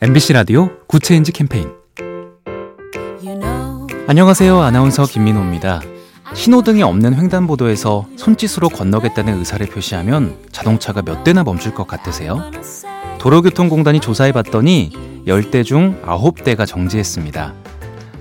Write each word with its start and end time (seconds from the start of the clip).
MBC 0.00 0.32
라디오 0.34 0.70
good 0.86 1.04
change 1.04 1.32
캠페인 1.32 1.70
안녕하세요. 4.06 4.60
아나운서 4.60 5.04
김민호입니다. 5.06 5.80
신호등이 6.34 6.82
없는 6.82 7.14
횡단보도에서 7.14 8.06
손짓으로 8.16 8.68
건너겠다는 8.68 9.38
의사를 9.38 9.64
표시하면 9.66 10.36
자동차가 10.52 11.02
몇 11.02 11.24
대나 11.24 11.42
멈출 11.44 11.74
것 11.74 11.86
같으세요? 11.86 12.50
도로교통공단이 13.18 14.00
조사해 14.00 14.32
봤더니 14.32 14.92
10대 15.26 15.64
중 15.64 16.00
9대가 16.02 16.66
정지했습니다. 16.66 17.54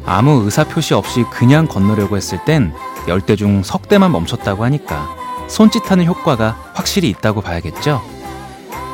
아무 0.06 0.44
의사 0.46 0.64
표시 0.64 0.94
없이 0.94 1.24
그냥 1.32 1.68
건너려고 1.68 2.16
했을 2.16 2.44
땐 2.46 2.72
10대 3.08 3.38
중 3.38 3.62
석 3.64 3.88
대만 3.90 4.12
멈췄다고 4.12 4.64
하니까 4.64 5.10
손짓하는 5.50 6.06
효과가 6.06 6.72
확실히 6.74 7.10
있다고 7.10 7.42
봐야겠죠? 7.42 8.02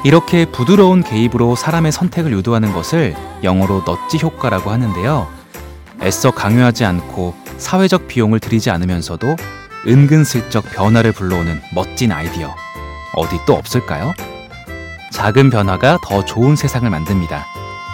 이렇게 0.04 0.46
부드러운 0.46 1.04
개입으로 1.04 1.56
사람의 1.56 1.92
선택을 1.92 2.32
유도하는 2.32 2.74
것을 2.74 3.16
영어로 3.44 3.84
넛지 3.86 4.18
효과라고 4.22 4.72
하는데요. 4.72 5.28
애써 6.02 6.32
강요하지 6.32 6.86
않고 6.86 7.36
사회적 7.58 8.08
비용을 8.08 8.40
들이지 8.40 8.70
않으면서도 8.70 9.36
은근슬쩍 9.86 10.64
변화를 10.72 11.12
불러오는 11.12 11.62
멋진 11.74 12.12
아이디어. 12.12 12.56
어디 13.16 13.38
또 13.46 13.56
없을까요? 13.56 14.14
작은 15.12 15.50
변화가 15.50 15.98
더 16.04 16.24
좋은 16.24 16.56
세상을 16.56 16.90
만듭니다. 16.90 17.46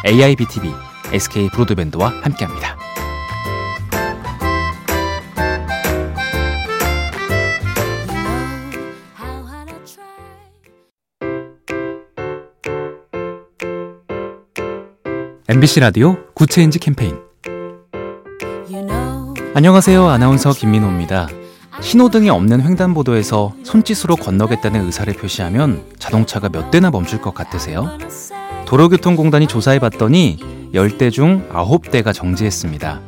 AIBTV, 0.05 0.71
SK 1.11 1.49
브로드밴드와 1.49 2.13
함께합니다. 2.21 2.84
MBC 15.47 15.79
라디오 15.79 16.17
good 16.33 16.52
change 16.52 16.79
캠페인 16.79 17.19
안녕하세요. 19.53 20.07
아나운서 20.07 20.51
김민호입니다. 20.51 21.27
신호등이 21.81 22.31
없는 22.31 22.61
횡단보도에서 22.63 23.53
손짓으로 23.63 24.15
건너겠다는 24.15 24.83
의사를 24.87 25.13
표시하면 25.13 25.83
자동차가 25.99 26.49
몇 26.49 26.71
대나 26.71 26.89
멈출 26.89 27.21
것 27.21 27.35
같으세요? 27.35 27.95
도로교통공단이 28.65 29.45
조사해 29.45 29.77
봤더니 29.77 30.39
10대 30.73 31.11
중 31.11 31.47
9대가 31.49 32.11
정지했습니다. 32.11 33.01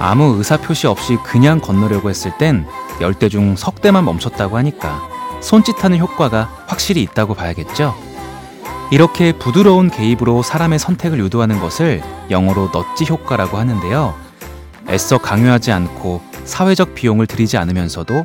아무 0.00 0.34
의사 0.38 0.56
표시 0.56 0.88
없이 0.88 1.18
그냥 1.24 1.60
건너려고 1.60 2.10
했을 2.10 2.36
땐 2.36 2.66
10대 2.98 3.30
중 3.30 3.54
석대만 3.54 4.04
멈췄다고 4.04 4.56
하니까 4.56 5.00
손짓하는 5.40 5.98
효과가 5.98 6.64
확실히 6.66 7.02
있다고 7.02 7.34
봐야겠죠? 7.34 8.09
이렇게 8.90 9.32
부드러운 9.32 9.88
개입으로 9.88 10.42
사람의 10.42 10.80
선택을 10.80 11.20
유도하는 11.20 11.60
것을 11.60 12.02
영어로 12.28 12.70
넛지 12.72 13.04
효과라고 13.08 13.56
하는데요. 13.56 14.14
애써 14.88 15.18
강요하지 15.18 15.70
않고 15.70 16.20
사회적 16.44 16.96
비용을 16.96 17.26
들이지 17.26 17.56
않으면서도 17.56 18.24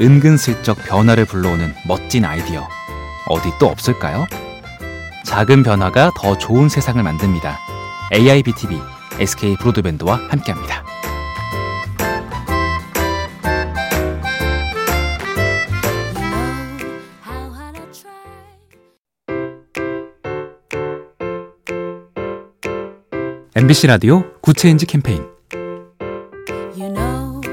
은근슬쩍 0.00 0.78
변화를 0.84 1.26
불러오는 1.26 1.74
멋진 1.86 2.24
아이디어. 2.24 2.66
어디 3.28 3.50
또 3.58 3.66
없을까요? 3.66 4.26
작은 5.26 5.62
변화가 5.62 6.12
더 6.16 6.38
좋은 6.38 6.68
세상을 6.70 7.02
만듭니다. 7.02 7.58
AIBTV, 8.14 8.80
SK 9.18 9.56
브로드밴드와 9.56 10.20
함께합니다. 10.30 10.85
MBC 23.56 23.86
라디오 23.86 24.22
good 24.42 24.59
change 24.59 24.84
캠페인 24.84 25.24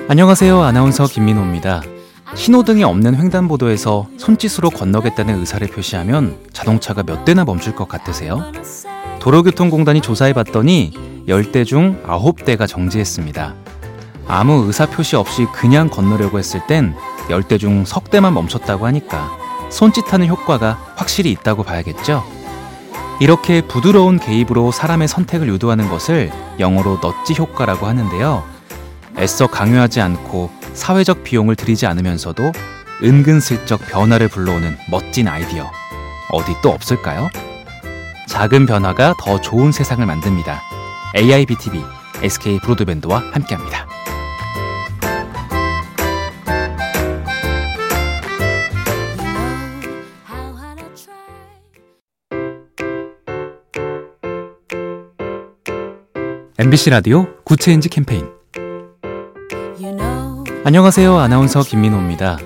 안녕하세요. 0.10 0.62
아나운서 0.62 1.06
김민호입니다. 1.06 1.82
신호등이 2.36 2.84
없는 2.84 3.16
횡단보도에서 3.16 4.10
손짓으로 4.18 4.70
건너겠다는 4.70 5.40
의사를 5.40 5.66
표시하면 5.66 6.40
자동차가 6.52 7.04
몇 7.04 7.24
대나 7.24 7.46
멈출 7.46 7.74
것 7.74 7.88
같으세요? 7.88 8.52
도로교통공단이 9.22 10.02
조사해 10.02 10.34
봤더니 10.34 10.92
10대 11.30 11.66
중 11.66 12.04
9대가 12.04 12.68
정지했습니다. 12.68 13.56
아무 14.28 14.66
의사 14.66 14.86
표시 14.86 15.16
없이 15.16 15.48
그냥 15.54 15.88
건너려고 15.88 16.38
했을 16.38 16.68
땐 16.68 16.94
10대 17.30 17.58
중 17.58 17.86
석대만 17.86 18.34
멈췄다고 18.34 18.86
하니까 18.88 19.32
손짓하는 19.70 20.28
효과가 20.28 20.78
확실히 20.98 21.32
있다고 21.32 21.64
봐야겠죠? 21.64 22.33
이렇게 23.20 23.62
부드러운 23.62 24.20
개입으로 24.20 24.72
사람의 24.72 25.08
선택을 25.08 25.48
유도하는 25.48 25.90
것을 25.90 26.32
영어로 26.60 27.00
넛지 27.02 27.36
효과라고 27.38 27.86
하는데요. 27.86 28.44
애써 29.18 29.48
강요하지 29.48 30.02
않고 30.02 30.50
사회적 30.74 31.24
비용을 31.24 31.56
들이지 31.56 31.86
않으면서도 31.86 32.52
은근슬쩍 33.04 33.82
변화를 33.88 34.28
불러오는 34.28 34.76
멋진 34.90 35.28
아이디어. 35.28 35.72
어디 36.30 36.54
또 36.62 36.70
없을까요? 36.72 37.30
작은 38.28 38.66
변화가 38.66 39.16
더 39.20 39.40
좋은 39.40 39.72
세상을 39.72 40.04
만듭니다. 40.06 40.62
AIBTV, 41.16 41.84
SK 42.24 42.60
브로드밴드와 42.60 43.24
함께합니다. 43.32 43.93
MBC 56.60 56.92
라디오 56.92 57.28
good 57.44 57.62
change 57.62 57.90
캠페인 57.90 58.30
안녕하세요. 60.64 61.18
아나운서 61.18 61.62
김민호입니다. 61.62 62.38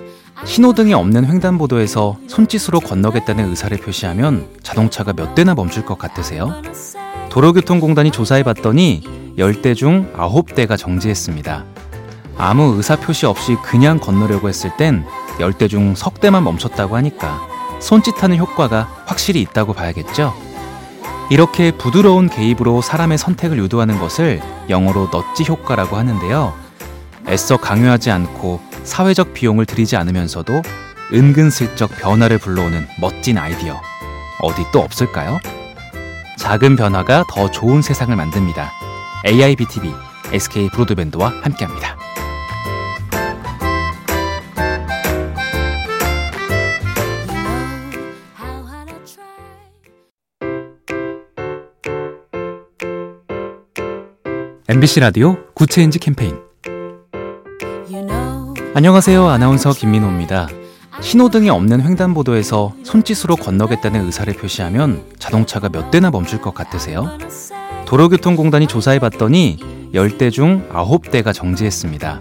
신호등이 0.46 0.94
없는 0.94 1.26
횡단보도에서 1.26 2.18
손짓으로 2.28 2.80
건너겠다는 2.80 3.50
의사를 3.50 3.78
표시하면 3.78 4.48
자동차가 4.64 5.14
몇 5.14 5.36
대나 5.36 5.54
멈출 5.56 5.86
것 5.86 5.98
같으세요? 6.00 6.62
도로교통공단이 7.30 8.12
조사해 8.12 8.44
봤더니 8.44 9.04
10대 9.38 9.76
중 9.76 10.12
9대가 10.14 10.78
정지했습니다. 10.78 11.66
아무 12.38 12.76
의사 12.78 12.96
표시 12.96 13.26
없이 13.26 13.56
그냥 13.64 14.00
건너려고 14.00 14.48
했을 14.48 14.76
땐 14.78 15.04
10대 15.40 15.70
중 15.70 15.94
석 15.96 16.20
대만 16.22 16.44
멈췄다고 16.44 16.96
하니까 16.96 17.42
손짓하는 17.80 18.38
효과가 18.38 19.04
확실히 19.06 19.42
있다고 19.42 19.74
봐야겠죠? 19.74 20.34
이렇게 21.30 21.72
부드러운 21.72 22.30
개입으로 22.30 22.82
사람의 22.82 23.18
선택을 23.18 23.58
유도하는 23.58 24.00
것을 24.00 24.42
영어로 24.70 25.10
넛지 25.12 25.44
효과라고 25.48 25.98
하는데요. 25.98 26.54
애써 27.28 27.58
강요하지 27.58 28.12
않고 28.12 28.62
사회적 28.84 29.34
비용을 29.34 29.66
들이지 29.66 29.98
않으면서도 29.98 30.62
은근슬쩍 31.14 31.92
변화를 32.00 32.38
불러오는 32.38 32.88
멋진 33.02 33.38
아이디어. 33.38 33.82
어디 34.42 34.64
또 34.72 34.80
없을까요? 34.80 35.40
작은 36.38 36.78
변화가 36.78 37.26
더 37.30 37.52
좋은 37.52 37.82
세상을 37.82 38.16
만듭니다. 38.16 38.72
AIBTV, 39.26 39.94
SK 40.32 40.70
브로드밴드와 40.70 41.34
함께합니다. 41.42 42.07
MBC 54.70 55.00
라디오 55.00 55.38
good 55.54 55.71
change 55.71 55.98
캠페인 55.98 56.36
안녕하세요. 58.74 59.26
아나운서 59.26 59.72
김민호입니다. 59.72 60.50
신호등이 61.00 61.50
없는 61.50 61.80
횡단보도에서 61.82 62.74
손짓으로 62.84 63.38
건너겠다는 63.38 64.06
의사를 64.06 64.34
표시하면 64.34 65.06
자동차가 65.20 65.70
몇 65.70 65.90
대나 65.90 66.12
멈출 66.12 66.42
것 66.42 66.54
같으세요? 66.54 67.18
도로교통공단이 67.86 68.68
조사해 68.68 69.00
봤더니 69.00 69.58
10대 69.94 70.34
중 70.34 70.68
9대가 70.68 71.34
정지했습니다. 71.34 72.20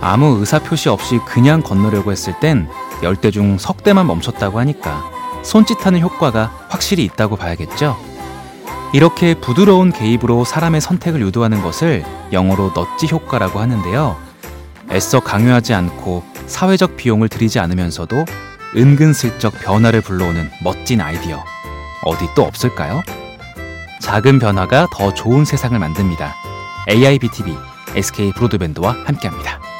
아무 0.00 0.38
의사 0.38 0.60
표시 0.60 0.88
없이 0.88 1.18
그냥 1.26 1.60
건너려고 1.60 2.12
했을 2.12 2.38
땐 2.38 2.68
10대 3.02 3.32
중 3.32 3.58
석대만 3.58 4.06
멈췄다고 4.06 4.60
하니까 4.60 5.02
손짓하는 5.42 6.00
효과가 6.02 6.68
확실히 6.68 7.04
있다고 7.04 7.34
봐야겠죠? 7.34 7.96
이렇게 8.94 9.34
부드러운 9.34 9.90
개입으로 9.90 10.44
사람의 10.44 10.80
선택을 10.80 11.20
유도하는 11.20 11.62
것을 11.62 12.04
영어로 12.30 12.70
넛지 12.76 13.08
효과라고 13.10 13.58
하는데요. 13.58 14.16
애써 14.92 15.18
강요하지 15.18 15.74
않고 15.74 16.22
사회적 16.46 16.96
비용을 16.96 17.28
들이지 17.28 17.58
않으면서도 17.58 18.24
은근슬쩍 18.76 19.52
변화를 19.58 20.00
불러오는 20.00 20.48
멋진 20.62 21.00
아이디어. 21.00 21.42
어디 22.04 22.28
또 22.36 22.44
없을까요? 22.44 23.02
작은 24.00 24.38
변화가 24.38 24.86
더 24.92 25.12
좋은 25.12 25.44
세상을 25.44 25.76
만듭니다. 25.76 26.32
AIBTV, 26.88 27.52
SK 27.96 28.32
브로드밴드와 28.34 28.94
함께합니다. 29.06 29.73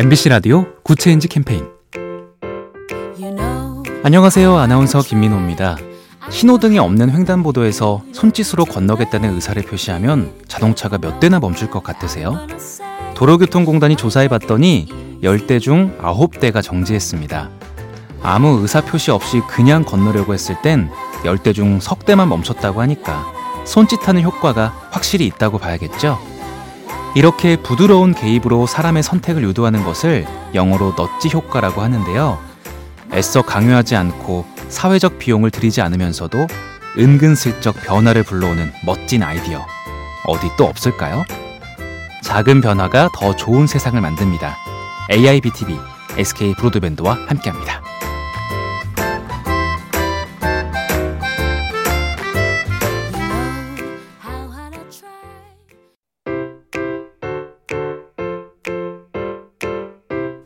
MBC 0.00 0.30
라디오 0.30 0.64
good 0.82 1.00
change 1.00 1.28
캠페인 1.28 1.68
안녕하세요. 4.02 4.56
아나운서 4.56 5.02
김민호입니다. 5.02 5.76
신호등이 6.30 6.78
없는 6.78 7.10
횡단보도에서 7.10 8.02
손짓으로 8.10 8.64
건너겠다는 8.64 9.34
의사를 9.34 9.62
표시하면 9.62 10.32
자동차가 10.48 10.96
몇 10.96 11.20
대나 11.20 11.38
멈출 11.38 11.68
것 11.68 11.82
같으세요? 11.82 12.46
도로교통공단이 13.14 13.96
조사해 13.96 14.28
봤더니 14.28 14.88
10대 15.22 15.60
중 15.60 15.94
9대가 15.98 16.62
정지했습니다. 16.62 17.50
아무 18.22 18.60
의사 18.62 18.80
표시 18.80 19.10
없이 19.10 19.42
그냥 19.50 19.84
건너려고 19.84 20.32
했을 20.32 20.56
땐 20.62 20.88
10대 21.24 21.54
중 21.54 21.78
석대만 21.78 22.26
멈췄다고 22.30 22.80
하니까 22.80 23.30
손짓하는 23.66 24.22
효과가 24.22 24.72
확실히 24.92 25.26
있다고 25.26 25.58
봐야겠죠? 25.58 26.29
이렇게 27.14 27.56
부드러운 27.56 28.14
개입으로 28.14 28.66
사람의 28.66 29.02
선택을 29.02 29.42
유도하는 29.42 29.84
것을 29.84 30.26
영어로 30.54 30.94
넛지 30.96 31.28
효과라고 31.32 31.82
하는데요. 31.82 32.38
애써 33.12 33.42
강요하지 33.42 33.96
않고 33.96 34.46
사회적 34.68 35.18
비용을 35.18 35.50
들이지 35.50 35.80
않으면서도 35.80 36.46
은근슬쩍 36.96 37.74
변화를 37.84 38.22
불러오는 38.22 38.72
멋진 38.84 39.22
아이디어. 39.22 39.66
어디 40.26 40.48
또 40.56 40.66
없을까요? 40.66 41.24
작은 42.22 42.60
변화가 42.60 43.08
더 43.12 43.34
좋은 43.34 43.66
세상을 43.66 44.00
만듭니다. 44.00 44.56
AIBTV, 45.10 45.76
SK 46.16 46.54
브로드밴드와 46.54 47.18
함께합니다. 47.26 47.89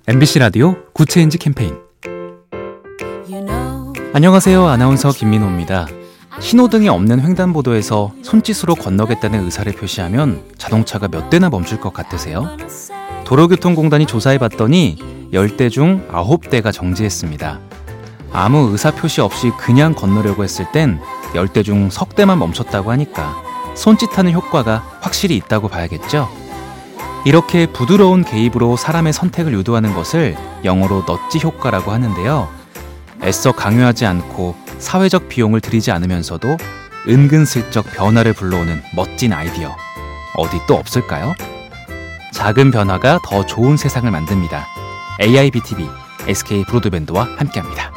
MBC 0.06 0.38
라디오 0.38 0.76
good 0.92 1.11
change 1.11 1.38
캠페인 1.38 1.76
안녕하세요. 4.12 4.66
아나운서 4.66 5.10
김민호입니다. 5.10 5.86
신호등이 6.40 6.88
없는 6.88 7.20
횡단보도에서 7.20 8.12
손짓으로 8.22 8.74
건너겠다는 8.74 9.44
의사를 9.44 9.72
표시하면 9.72 10.42
자동차가 10.58 11.08
몇 11.08 11.30
대나 11.30 11.48
멈출 11.48 11.80
것 11.80 11.92
같으세요? 11.92 12.56
도로교통공단이 13.24 14.06
조사해 14.06 14.38
봤더니 14.38 14.98
10대 15.32 15.70
중 15.70 16.06
9대가 16.08 16.72
정지했습니다. 16.72 17.60
아무 18.32 18.68
의사 18.72 18.90
표시 18.90 19.20
없이 19.20 19.50
그냥 19.58 19.94
건너려고 19.94 20.44
했을 20.44 20.70
땐 20.70 21.00
10대 21.32 21.64
중 21.64 21.88
석 21.90 22.14
대만 22.14 22.38
멈췄다고 22.38 22.90
하니까 22.92 23.34
손짓하는 23.74 24.32
효과가 24.32 24.84
확실히 25.00 25.36
있다고 25.36 25.68
봐야겠죠? 25.68 26.28
이렇게 27.24 27.66
부드러운 27.66 28.22
개입으로 28.22 28.76
사람의 28.76 29.14
선택을 29.14 29.54
유도하는 29.54 29.94
것을 29.94 30.36
영어로 30.62 31.04
넛지 31.06 31.38
효과라고 31.42 31.90
하는데요. 31.90 32.48
애써 33.22 33.52
강요하지 33.52 34.04
않고 34.04 34.54
사회적 34.78 35.30
비용을 35.30 35.60
들이지 35.60 35.90
않으면서도 35.90 36.58
은근슬쩍 37.08 37.86
변화를 37.92 38.34
불러오는 38.34 38.82
멋진 38.94 39.32
아이디어. 39.32 39.74
어디 40.36 40.58
또 40.66 40.74
없을까요? 40.74 41.34
작은 42.32 42.70
변화가 42.70 43.20
더 43.24 43.46
좋은 43.46 43.76
세상을 43.78 44.10
만듭니다. 44.10 44.66
AIBTV, 45.22 45.88
SK 46.26 46.64
브로드밴드와 46.64 47.28
함께합니다. 47.38 47.93